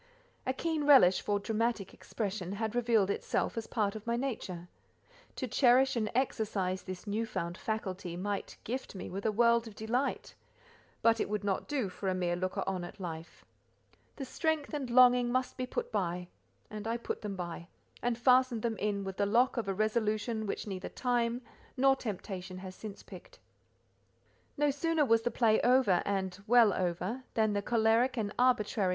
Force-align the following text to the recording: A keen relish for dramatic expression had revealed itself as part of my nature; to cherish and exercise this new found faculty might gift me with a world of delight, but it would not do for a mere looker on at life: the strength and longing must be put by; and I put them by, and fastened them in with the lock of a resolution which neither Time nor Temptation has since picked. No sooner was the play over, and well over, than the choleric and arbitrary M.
A 0.47 0.51
keen 0.53 0.85
relish 0.87 1.21
for 1.21 1.37
dramatic 1.39 1.93
expression 1.93 2.53
had 2.53 2.73
revealed 2.73 3.11
itself 3.11 3.55
as 3.55 3.67
part 3.67 3.95
of 3.95 4.07
my 4.07 4.15
nature; 4.15 4.67
to 5.35 5.47
cherish 5.47 5.95
and 5.95 6.09
exercise 6.15 6.81
this 6.81 7.05
new 7.05 7.23
found 7.27 7.55
faculty 7.55 8.17
might 8.17 8.57
gift 8.63 8.95
me 8.95 9.11
with 9.11 9.27
a 9.27 9.31
world 9.31 9.67
of 9.67 9.75
delight, 9.75 10.33
but 11.03 11.19
it 11.19 11.29
would 11.29 11.43
not 11.43 11.67
do 11.67 11.87
for 11.87 12.09
a 12.09 12.15
mere 12.15 12.35
looker 12.35 12.63
on 12.65 12.83
at 12.83 12.99
life: 12.99 13.45
the 14.15 14.25
strength 14.25 14.73
and 14.73 14.89
longing 14.89 15.31
must 15.31 15.55
be 15.55 15.67
put 15.67 15.91
by; 15.91 16.27
and 16.71 16.87
I 16.87 16.97
put 16.97 17.21
them 17.21 17.35
by, 17.35 17.67
and 18.01 18.17
fastened 18.17 18.63
them 18.63 18.77
in 18.77 19.03
with 19.03 19.17
the 19.17 19.27
lock 19.27 19.55
of 19.55 19.67
a 19.67 19.73
resolution 19.75 20.47
which 20.47 20.65
neither 20.65 20.89
Time 20.89 21.43
nor 21.77 21.95
Temptation 21.95 22.57
has 22.65 22.73
since 22.73 23.03
picked. 23.03 23.37
No 24.57 24.71
sooner 24.71 25.05
was 25.05 25.21
the 25.21 25.29
play 25.29 25.61
over, 25.61 26.01
and 26.05 26.43
well 26.47 26.73
over, 26.73 27.21
than 27.35 27.53
the 27.53 27.61
choleric 27.61 28.17
and 28.17 28.33
arbitrary 28.39 28.87
M. 28.87 28.89